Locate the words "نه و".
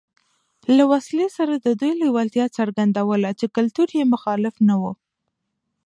4.67-4.83